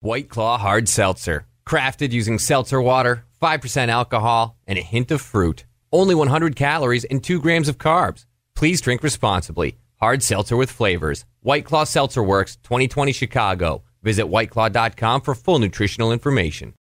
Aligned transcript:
White 0.00 0.28
Claw 0.28 0.58
Hard 0.58 0.88
Seltzer. 0.88 1.46
Crafted 1.66 2.12
using 2.12 2.38
seltzer 2.38 2.80
water, 2.80 3.24
5% 3.42 3.88
alcohol, 3.88 4.56
and 4.64 4.78
a 4.78 4.82
hint 4.82 5.10
of 5.10 5.20
fruit. 5.20 5.64
Only 5.92 6.14
100 6.14 6.54
calories 6.54 7.04
and 7.04 7.22
2 7.22 7.40
grams 7.40 7.68
of 7.68 7.78
carbs. 7.78 8.24
Please 8.54 8.80
drink 8.80 9.02
responsibly. 9.02 9.76
Hard 9.96 10.22
seltzer 10.22 10.56
with 10.56 10.70
flavors. 10.70 11.24
White 11.40 11.64
Claw 11.64 11.82
Seltzer 11.82 12.22
Works, 12.22 12.54
2020 12.62 13.10
Chicago. 13.10 13.82
Visit 14.04 14.26
whiteclaw.com 14.26 15.22
for 15.22 15.34
full 15.34 15.58
nutritional 15.58 16.12
information. 16.12 16.74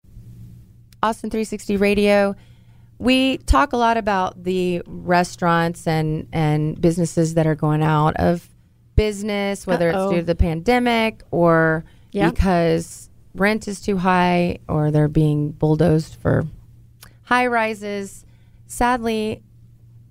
Austin 1.01 1.31
360 1.31 1.77
Radio. 1.77 2.35
We 2.99 3.39
talk 3.39 3.73
a 3.73 3.77
lot 3.77 3.97
about 3.97 4.43
the 4.43 4.83
restaurants 4.87 5.87
and, 5.87 6.27
and 6.33 6.81
businesses 6.81 7.35
that 7.35 7.47
are 7.47 7.55
going 7.55 7.85
out 7.85 8.17
of 8.17 8.49
business, 8.97 9.69
whether 9.69 9.91
Uh-oh. 9.91 10.03
it's 10.07 10.11
due 10.15 10.21
to 10.21 10.27
the 10.27 10.35
pandemic 10.35 11.23
or 11.31 11.85
Yeah. 12.15 12.31
because 12.31 13.11
rent 13.35 13.69
is 13.69 13.81
too 13.81 13.99
high 13.99 14.59
or 14.69 14.91
they're 14.91 15.09
being 15.09 15.51
bulldozed 15.51 16.15
for 16.15 16.47
high 17.25 17.47
rises. 17.49 18.25
Sadly, 18.67 19.43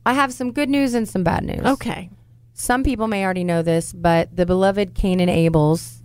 I 0.05 0.13
have 0.13 0.33
some 0.33 0.51
good 0.51 0.69
news 0.69 0.93
and 0.93 1.07
some 1.07 1.23
bad 1.23 1.43
news. 1.45 1.65
Okay. 1.65 2.09
Some 2.53 2.83
people 2.83 3.07
may 3.07 3.23
already 3.23 3.43
know 3.43 3.61
this, 3.61 3.93
but 3.93 4.35
the 4.35 4.45
beloved 4.45 4.93
Cain 4.93 5.19
and 5.19 5.31
Abels 5.31 5.97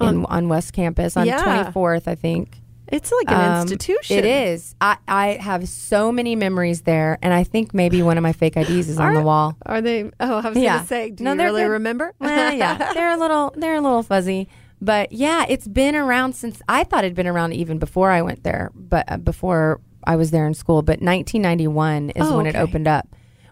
in, 0.00 0.24
on 0.26 0.48
West 0.48 0.72
Campus 0.72 1.16
on 1.16 1.26
Yeah. 1.26 1.42
24th, 1.72 2.08
I 2.08 2.14
think. 2.14 2.56
It's 2.88 3.12
like 3.12 3.30
an 3.30 3.52
Um, 3.52 3.60
institution. 3.62 4.18
It 4.18 4.24
is. 4.24 4.74
I, 4.80 4.96
I 5.06 5.26
have 5.40 5.68
so 5.68 6.10
many 6.10 6.34
memories 6.34 6.80
there, 6.80 7.18
and 7.22 7.32
I 7.32 7.44
think 7.44 7.72
maybe 7.72 8.02
one 8.02 8.16
of 8.18 8.22
my 8.22 8.32
fake 8.32 8.56
IDs 8.56 8.88
is 8.88 8.98
on 8.98 9.14
the 9.14 9.20
wall. 9.22 9.56
Are 9.64 9.80
they? 9.80 10.10
Oh, 10.18 10.38
I 10.38 10.48
was 10.48 10.58
Yeah. 10.58 10.70
going 10.76 10.80
to 10.80 10.86
say, 10.88 11.10
do 11.10 11.22
No, 11.22 11.34
you 11.34 11.38
really 11.42 11.62
good. 11.62 11.68
remember? 11.68 12.12
Well, 12.18 12.52
yeah, 12.52 12.92
they're 12.94 13.12
a 13.12 13.16
little 13.16 13.54
they're 13.56 13.76
a 13.76 13.80
little 13.80 14.02
fuzzy, 14.02 14.48
but 14.80 15.12
yeah, 15.12 15.44
it's 15.48 15.68
been 15.68 15.94
around 15.94 16.34
since 16.34 16.62
I 16.68 16.84
thought 16.84 17.04
it'd 17.04 17.14
been 17.16 17.26
around 17.26 17.52
even 17.52 17.78
before 17.78 18.10
I 18.10 18.22
went 18.22 18.42
there, 18.44 18.70
but 18.74 19.04
uh, 19.10 19.16
before 19.18 19.80
I 20.04 20.16
was 20.16 20.30
there 20.30 20.46
in 20.46 20.54
school. 20.54 20.82
But 20.82 21.00
1991 21.02 22.10
is 22.10 22.26
Oh, 22.26 22.36
when 22.38 22.46
it 22.46 22.50
okay. 22.50 22.60
opened 22.60 22.88
up, 22.88 23.08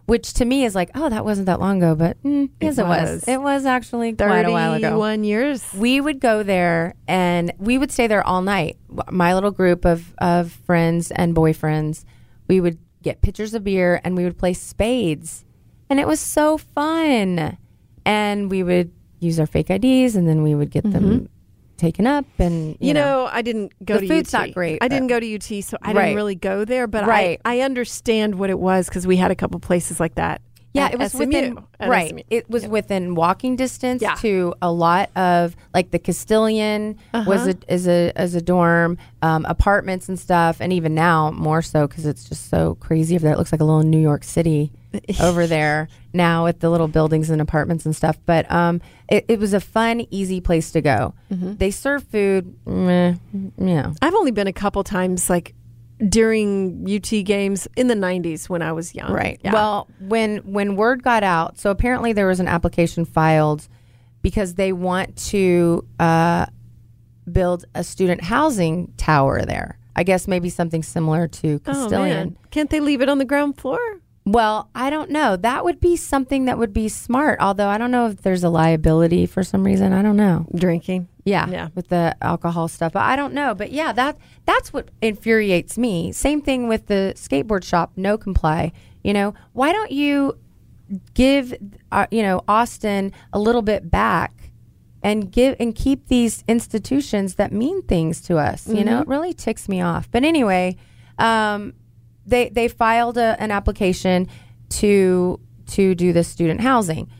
which 0.06 0.32
to 0.34 0.44
me 0.46 0.64
is 0.64 0.74
like, 0.74 0.90
oh, 0.94 1.10
that 1.10 1.24
wasn't 1.24 1.46
that 1.46 1.60
long 1.60 1.82
ago, 1.82 1.94
but 1.94 2.22
mm, 2.22 2.48
yes, 2.60 2.78
it 2.78 2.86
was. 2.86 3.10
was. 3.10 3.28
It 3.28 3.40
was 3.42 3.66
actually 3.66 4.14
quite 4.14 4.46
a 4.46 4.50
while 4.50 4.72
ago. 4.72 4.88
31 4.88 5.24
years. 5.24 5.64
We 5.74 6.00
would 6.00 6.18
go 6.20 6.42
there 6.42 6.94
and 7.06 7.52
we 7.58 7.76
would 7.76 7.92
stay 7.92 8.06
there 8.06 8.26
all 8.26 8.40
night. 8.40 8.78
My 9.10 9.34
little 9.34 9.50
group 9.50 9.84
of, 9.84 10.14
of 10.18 10.52
friends 10.64 11.10
and 11.10 11.36
boyfriends, 11.36 12.04
we 12.46 12.60
would 12.62 12.78
get 13.02 13.20
pitchers 13.20 13.52
of 13.52 13.64
beer 13.64 14.00
and 14.02 14.16
we 14.16 14.24
would 14.24 14.38
play 14.38 14.54
spades. 14.54 15.44
And 15.90 16.00
it 16.00 16.06
was 16.06 16.20
so 16.20 16.56
fun. 16.56 17.58
And 18.06 18.50
we 18.50 18.62
would 18.62 18.90
use 19.20 19.38
our 19.40 19.46
fake 19.46 19.70
IDs 19.70 20.16
and 20.16 20.28
then 20.28 20.42
we 20.42 20.54
would 20.54 20.70
get 20.70 20.84
them 20.84 21.02
mm-hmm. 21.04 21.24
taken 21.76 22.06
up. 22.06 22.24
And, 22.38 22.70
you, 22.80 22.88
You 22.88 22.94
know, 22.94 23.28
I 23.30 23.42
didn't 23.42 23.72
go 23.84 23.94
The 23.94 24.00
to 24.02 24.08
food's 24.08 24.34
UT. 24.34 24.40
not 24.40 24.54
great, 24.54 24.78
I 24.80 24.88
didn't 24.88 25.08
go 25.08 25.18
to 25.20 25.34
UT, 25.34 25.64
so 25.64 25.76
I 25.82 25.92
Right. 25.92 26.02
didn't 26.06 26.16
really 26.16 26.34
go 26.34 26.64
there. 26.64 26.86
But 26.86 27.06
Right. 27.06 27.40
I, 27.44 27.58
I 27.58 27.60
understand 27.60 28.36
what 28.36 28.50
it 28.50 28.58
was 28.58 28.88
because 28.88 29.06
we 29.06 29.16
had 29.16 29.30
a 29.30 29.36
couple 29.36 29.58
places 29.60 30.00
like 30.00 30.14
that. 30.16 30.40
Yeah, 30.74 30.90
it 30.92 30.98
was 30.98 31.12
SMU, 31.12 31.26
within 31.26 31.58
right. 31.80 32.10
SMU. 32.10 32.22
It 32.30 32.48
was 32.50 32.66
within 32.66 33.14
walking 33.14 33.56
distance 33.56 34.02
Yeah. 34.02 34.14
to 34.16 34.54
a 34.62 34.70
lot 34.70 35.10
of 35.16 35.56
like 35.74 35.90
the 35.90 35.98
Castilian 35.98 36.96
was 37.14 37.48
Uh-huh. 37.48 37.52
a, 37.68 37.74
is 37.74 37.88
a 37.88 38.12
as 38.16 38.34
a 38.34 38.40
dorm, 38.42 38.98
um, 39.22 39.44
apartments 39.46 40.08
and 40.08 40.18
stuff, 40.18 40.58
and 40.60 40.72
even 40.72 40.94
now 40.94 41.30
more 41.30 41.62
so 41.62 41.86
because 41.88 42.06
it's 42.06 42.24
just 42.28 42.48
so 42.50 42.74
crazy 42.76 43.16
over 43.16 43.24
there. 43.24 43.32
It 43.34 43.38
looks 43.38 43.50
like 43.52 43.60
a 43.60 43.64
little 43.64 43.82
New 43.82 43.98
York 44.00 44.24
City 44.24 44.70
over 45.22 45.46
there 45.46 45.88
now 46.12 46.44
with 46.44 46.60
the 46.60 46.70
little 46.70 46.88
buildings 46.88 47.28
and 47.30 47.40
apartments 47.40 47.84
and 47.86 47.94
stuff. 47.96 48.18
But 48.26 48.50
um, 48.50 48.80
it, 49.08 49.24
it 49.28 49.38
was 49.38 49.54
a 49.54 49.60
fun, 49.60 50.06
easy 50.10 50.40
place 50.40 50.70
to 50.72 50.80
go. 50.80 51.14
Mm-hmm. 51.32 51.54
They 51.56 51.70
serve 51.70 52.04
food, 52.04 52.54
meh, 52.66 53.14
yeah. 53.58 53.92
I've 54.02 54.14
only 54.14 54.30
been 54.32 54.46
a 54.46 54.52
couple 54.52 54.82
times, 54.84 55.28
like 55.30 55.54
during 56.06 56.86
UT 56.88 57.24
games 57.24 57.66
in 57.76 57.88
the 57.88 57.94
90s 57.94 58.48
when 58.48 58.62
I 58.62 58.72
was 58.72 58.94
young. 58.94 59.12
Right. 59.12 59.40
Yeah. 59.42 59.52
Well, 59.52 59.88
when 60.00 60.38
when 60.38 60.76
word 60.76 61.02
got 61.02 61.22
out, 61.22 61.58
so 61.58 61.70
apparently 61.70 62.12
there 62.12 62.26
was 62.26 62.40
an 62.40 62.48
application 62.48 63.04
filed 63.04 63.68
because 64.22 64.54
they 64.54 64.72
want 64.72 65.16
to 65.16 65.86
uh, 65.98 66.46
build 67.30 67.64
a 67.74 67.84
student 67.84 68.22
housing 68.22 68.92
tower 68.96 69.42
there. 69.44 69.78
I 69.96 70.04
guess 70.04 70.28
maybe 70.28 70.48
something 70.48 70.84
similar 70.84 71.26
to 71.26 71.54
oh, 71.54 71.58
Castilian. 71.58 72.28
man. 72.28 72.38
Can't 72.50 72.70
they 72.70 72.80
leave 72.80 73.02
it 73.02 73.08
on 73.08 73.18
the 73.18 73.24
ground 73.24 73.58
floor? 73.58 73.80
Well, 74.32 74.68
I 74.74 74.90
don't 74.90 75.10
know. 75.10 75.36
That 75.36 75.64
would 75.64 75.80
be 75.80 75.96
something 75.96 76.44
that 76.44 76.58
would 76.58 76.72
be 76.72 76.88
smart. 76.88 77.40
Although 77.40 77.68
I 77.68 77.78
don't 77.78 77.90
know 77.90 78.06
if 78.08 78.22
there's 78.22 78.44
a 78.44 78.48
liability 78.50 79.26
for 79.26 79.42
some 79.42 79.64
reason. 79.64 79.92
I 79.92 80.02
don't 80.02 80.16
know. 80.16 80.46
Drinking. 80.54 81.08
Yeah, 81.24 81.48
Yeah. 81.48 81.68
with 81.74 81.88
the 81.88 82.16
alcohol 82.22 82.68
stuff. 82.68 82.92
But 82.92 83.02
I 83.02 83.16
don't 83.16 83.34
know. 83.34 83.54
But 83.54 83.72
yeah, 83.72 83.92
that 83.92 84.16
that's 84.46 84.72
what 84.72 84.88
infuriates 85.02 85.76
me. 85.78 86.12
Same 86.12 86.40
thing 86.42 86.68
with 86.68 86.86
the 86.86 87.12
skateboard 87.16 87.64
shop. 87.64 87.92
No 87.96 88.16
comply. 88.18 88.72
You 89.02 89.12
know, 89.12 89.34
why 89.52 89.72
don't 89.72 89.92
you 89.92 90.38
give 91.14 91.54
uh, 91.92 92.06
you 92.10 92.22
know 92.22 92.42
Austin 92.48 93.12
a 93.32 93.38
little 93.38 93.62
bit 93.62 93.90
back 93.90 94.32
and 95.02 95.30
give 95.30 95.54
and 95.60 95.74
keep 95.74 96.08
these 96.08 96.42
institutions 96.48 97.36
that 97.36 97.52
mean 97.52 97.82
things 97.82 98.20
to 98.22 98.36
us? 98.38 98.66
You 98.66 98.84
know, 98.84 99.00
it 99.00 99.08
really 99.08 99.32
ticks 99.34 99.68
me 99.68 99.80
off. 99.80 100.10
But 100.10 100.24
anyway, 100.24 100.76
um, 101.18 101.74
they 102.28 102.48
they 102.50 102.68
filed 102.68 103.16
a, 103.18 103.36
an 103.40 103.50
application 103.50 104.28
to 104.70 105.40
to 105.68 105.94
do 105.94 106.12
the 106.12 106.24
student 106.24 106.60
housing. 106.60 107.10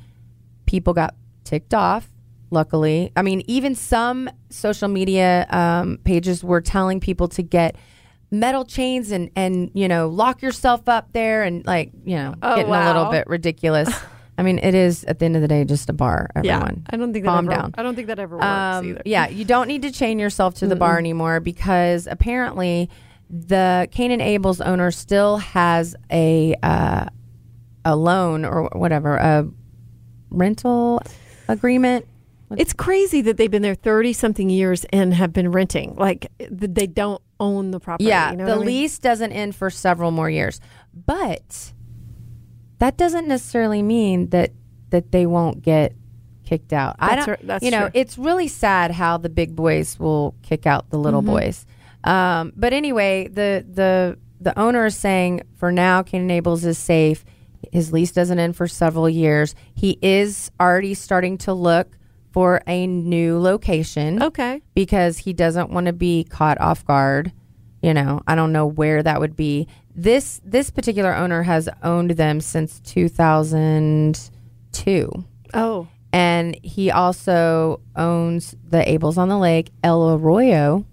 People 0.66 0.92
got 0.94 1.14
ticked 1.44 1.74
off 1.74 2.10
luckily. 2.50 3.12
I 3.16 3.22
mean 3.22 3.42
even 3.46 3.74
some 3.74 4.28
social 4.50 4.88
media 4.88 5.46
um, 5.50 5.98
pages 6.04 6.42
were 6.44 6.60
telling 6.60 7.00
people 7.00 7.28
to 7.28 7.42
get 7.42 7.76
metal 8.30 8.64
chains 8.64 9.10
and 9.10 9.30
and 9.36 9.70
you 9.74 9.88
know 9.88 10.08
lock 10.08 10.42
yourself 10.42 10.88
up 10.88 11.12
there 11.12 11.42
and 11.42 11.64
like 11.66 11.90
you 12.04 12.16
know 12.16 12.34
Oh, 12.42 12.56
getting 12.56 12.72
a 12.72 12.86
little 12.86 13.10
bit 13.10 13.26
ridiculous. 13.26 13.88
I 14.38 14.42
mean 14.42 14.58
it 14.58 14.74
is 14.74 15.04
at 15.04 15.18
the 15.18 15.24
end 15.24 15.36
of 15.36 15.42
the 15.42 15.48
day 15.48 15.64
just 15.64 15.88
a 15.88 15.92
bar 15.92 16.30
Yeah. 16.42 16.56
everyone. 16.58 16.86
I 16.90 16.96
don't 16.96 17.12
think 17.12 17.24
that 17.24 17.30
calm 17.30 17.48
ever, 17.50 17.60
down. 17.60 17.74
I 17.76 17.82
don't 17.82 17.94
think 17.94 18.08
that 18.08 18.18
ever 18.18 18.36
works 18.36 18.46
um, 18.46 18.88
either. 18.88 19.02
Yeah, 19.04 19.28
you 19.28 19.44
don't 19.44 19.66
need 19.68 19.82
to 19.82 19.90
chain 19.90 20.18
yourself 20.18 20.54
to 20.56 20.66
the 20.66 20.76
bar 20.76 20.98
anymore 20.98 21.40
because 21.40 22.06
apparently 22.06 22.88
the 23.30 23.88
Cain 23.90 24.10
and 24.10 24.22
Abel's 24.22 24.60
owner 24.60 24.90
still 24.90 25.36
has 25.38 25.94
a 26.10 26.54
uh, 26.62 27.06
a 27.84 27.96
loan 27.96 28.44
or 28.44 28.68
whatever 28.72 29.16
a 29.16 29.48
rental 30.30 31.02
agreement. 31.48 32.06
It's 32.56 32.72
crazy 32.72 33.20
that 33.22 33.36
they've 33.36 33.50
been 33.50 33.60
there 33.60 33.74
30 33.74 34.14
something 34.14 34.48
years 34.48 34.86
and 34.90 35.12
have 35.12 35.34
been 35.34 35.50
renting. 35.52 35.94
Like 35.96 36.32
they 36.50 36.86
don't 36.86 37.20
own 37.38 37.70
the 37.72 37.78
property. 37.80 38.06
Yeah, 38.06 38.30
you 38.30 38.38
know 38.38 38.46
the 38.46 38.52
I 38.52 38.56
mean? 38.58 38.66
lease 38.66 38.98
doesn't 38.98 39.32
end 39.32 39.54
for 39.54 39.68
several 39.68 40.10
more 40.10 40.30
years, 40.30 40.60
but 41.06 41.72
that 42.78 42.96
doesn't 42.96 43.28
necessarily 43.28 43.82
mean 43.82 44.30
that 44.30 44.52
that 44.90 45.12
they 45.12 45.26
won't 45.26 45.60
get 45.62 45.92
kicked 46.46 46.72
out. 46.72 46.96
I 46.98 47.16
don't. 47.16 47.28
right- 47.28 47.46
that's 47.46 47.62
you 47.62 47.70
know, 47.70 47.90
true. 47.90 48.00
it's 48.00 48.16
really 48.16 48.48
sad 48.48 48.92
how 48.92 49.18
the 49.18 49.28
big 49.28 49.54
boys 49.54 49.98
will 49.98 50.34
kick 50.42 50.66
out 50.66 50.88
the 50.88 50.98
little 50.98 51.20
Mm-hmm. 51.20 51.30
boys. 51.32 51.66
Um, 52.04 52.52
but 52.56 52.72
anyway, 52.72 53.28
the 53.28 53.64
the 53.68 54.18
the 54.40 54.58
owner 54.58 54.86
is 54.86 54.96
saying 54.96 55.42
for 55.56 55.70
now, 55.72 56.02
Canaan 56.02 56.30
Ables 56.42 56.64
is 56.64 56.78
safe. 56.78 57.24
His 57.72 57.92
lease 57.92 58.12
doesn't 58.12 58.38
end 58.38 58.56
for 58.56 58.68
several 58.68 59.08
years. 59.08 59.54
He 59.74 59.98
is 60.00 60.50
already 60.60 60.94
starting 60.94 61.38
to 61.38 61.52
look 61.52 61.98
for 62.32 62.62
a 62.66 62.86
new 62.86 63.38
location 63.38 64.22
Okay. 64.22 64.62
because 64.74 65.18
he 65.18 65.32
doesn't 65.32 65.70
want 65.70 65.86
to 65.86 65.92
be 65.92 66.24
caught 66.24 66.60
off 66.60 66.84
guard. 66.84 67.32
You 67.82 67.94
know, 67.94 68.20
I 68.26 68.34
don't 68.36 68.52
know 68.52 68.66
where 68.66 69.02
that 69.02 69.20
would 69.20 69.36
be. 69.36 69.66
This 69.94 70.40
this 70.44 70.70
particular 70.70 71.14
owner 71.14 71.42
has 71.42 71.68
owned 71.82 72.12
them 72.12 72.40
since 72.40 72.80
2002. 72.80 75.24
Oh. 75.54 75.88
And 76.12 76.58
he 76.62 76.90
also 76.90 77.80
owns 77.96 78.54
the 78.66 78.78
Abels 78.78 79.18
on 79.18 79.28
the 79.28 79.38
Lake, 79.38 79.70
El 79.82 80.14
Arroyo. 80.14 80.86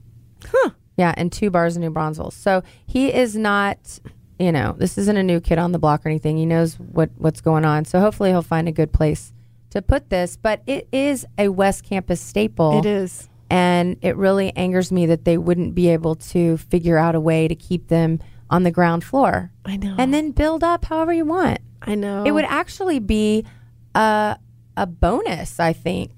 Huh. 0.46 0.72
Yeah, 0.98 1.14
and 1.18 1.32
two 1.32 1.50
bars 1.50 1.76
in 1.76 1.82
New 1.82 1.90
Braunfels. 1.90 2.34
So 2.34 2.64
he 2.86 3.14
is 3.14 3.36
not, 3.36 4.00
you 4.40 4.52
know, 4.52 4.76
this 4.78 4.98
isn't 4.98 5.18
a 5.18 5.24
new 5.24 5.40
kid 5.42 5.58
on 5.58 5.72
the 5.72 5.80
block 5.80 6.06
or 6.06 6.10
anything. 6.10 6.38
He 6.38 6.46
knows 6.46 6.76
what 6.76 7.10
what's 7.18 7.42
going 7.42 7.66
on. 7.66 7.86
So 7.86 8.00
hopefully 8.00 8.30
he'll 8.30 8.42
find 8.42 8.68
a 8.68 8.72
good 8.72 8.94
place 8.94 9.34
to 9.72 9.82
put 9.82 10.10
this. 10.10 10.38
But 10.38 10.62
it 10.66 10.88
is 10.92 11.26
a 11.38 11.50
West 11.50 11.84
Campus 11.84 12.22
staple 12.22 12.80
It 12.80 12.86
is. 12.86 13.30
And 13.50 13.98
it 14.02 14.16
really 14.18 14.56
angers 14.56 14.92
me 14.92 15.06
that 15.06 15.24
they 15.26 15.38
wouldn't 15.38 15.76
be 15.76 15.90
able 15.90 16.16
to 16.16 16.58
figure 16.58 16.98
out 16.98 17.14
a 17.14 17.20
way 17.20 17.48
to 17.48 17.56
keep 17.56 17.90
them 17.90 18.20
on 18.50 18.64
the 18.64 18.72
ground 18.72 19.04
floor 19.04 19.52
I 19.66 19.78
know. 19.78 19.96
and 19.98 20.14
then 20.14 20.32
build 20.32 20.64
up 20.64 20.86
however 20.86 21.14
you 21.14 21.26
want. 21.26 21.60
I 21.82 21.96
know. 21.96 22.24
It 22.26 22.32
would 22.32 22.46
actually 22.46 23.00
be 23.00 23.46
a, 23.94 24.38
a 24.76 24.88
bonus, 24.88 25.60
I 25.60 25.74
think, 25.74 26.12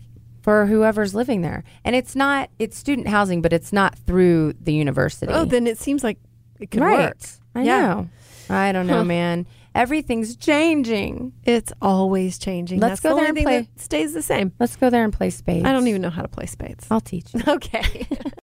for 0.47 0.65
whoever's 0.65 1.13
living 1.13 1.41
there. 1.41 1.61
And 1.83 1.93
it's 1.93 2.15
not, 2.15 2.49
it's 2.57 2.77
student 2.77 3.09
housing, 3.09 3.41
but 3.41 3.51
it's 3.51 3.73
not 3.73 3.97
through 3.99 4.53
the 4.53 4.71
university. 4.71 5.29
Oh, 5.29 5.43
then 5.43 5.67
it 5.67 5.77
seems 5.77 6.05
like 6.05 6.19
it 6.57 6.71
could 6.71 6.79
right. 6.79 6.99
work. 6.99 7.17
I 7.53 7.63
Yeah. 7.63 7.79
know. 7.81 8.09
I 8.49 8.71
don't 8.71 8.87
know, 8.87 9.03
man. 9.03 9.45
Everything's 9.75 10.37
changing. 10.37 11.33
It's 11.43 11.73
always 11.81 12.39
changing. 12.39 12.79
Let's 12.79 13.01
That's 13.01 13.01
go 13.01 13.09
the 13.09 13.15
there 13.23 13.29
and 13.29 13.37
play. 13.43 13.67
stays 13.75 14.13
the 14.13 14.21
same. 14.21 14.53
Let's 14.57 14.77
go 14.77 14.89
there 14.89 15.03
and 15.03 15.11
play 15.11 15.31
spades. 15.31 15.65
I 15.65 15.73
don't 15.73 15.85
even 15.89 16.01
know 16.01 16.09
how 16.09 16.21
to 16.21 16.29
play 16.29 16.45
spades. 16.45 16.87
I'll 16.89 17.01
teach 17.01 17.33
you. 17.33 17.41
Okay. 17.49 18.07